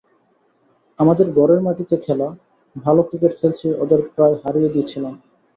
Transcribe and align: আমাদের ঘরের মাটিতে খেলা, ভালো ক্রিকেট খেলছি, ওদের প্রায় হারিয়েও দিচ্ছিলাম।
আমাদের 0.99 1.27
ঘরের 1.31 1.59
মাটিতে 1.61 1.95
খেলা, 1.97 2.27
ভালো 2.75 3.01
ক্রিকেট 3.03 3.33
খেলছি, 3.39 3.67
ওদের 3.83 3.99
প্রায় 4.15 4.35
হারিয়েও 4.41 4.73
দিচ্ছিলাম। 4.75 5.13